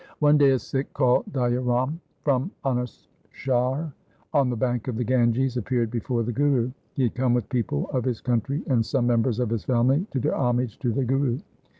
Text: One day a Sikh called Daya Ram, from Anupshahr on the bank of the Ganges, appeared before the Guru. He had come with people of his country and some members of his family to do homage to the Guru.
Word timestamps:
One 0.17 0.35
day 0.39 0.49
a 0.49 0.57
Sikh 0.57 0.91
called 0.95 1.25
Daya 1.31 1.63
Ram, 1.63 2.01
from 2.23 2.49
Anupshahr 2.65 3.93
on 4.33 4.49
the 4.49 4.55
bank 4.55 4.87
of 4.87 4.97
the 4.97 5.03
Ganges, 5.03 5.57
appeared 5.57 5.91
before 5.91 6.23
the 6.23 6.31
Guru. 6.31 6.71
He 6.95 7.03
had 7.03 7.13
come 7.13 7.35
with 7.35 7.47
people 7.49 7.87
of 7.91 8.03
his 8.03 8.19
country 8.19 8.63
and 8.65 8.83
some 8.83 9.05
members 9.05 9.39
of 9.39 9.51
his 9.51 9.63
family 9.63 10.07
to 10.09 10.19
do 10.19 10.33
homage 10.33 10.79
to 10.79 10.91
the 10.91 11.05
Guru. 11.05 11.37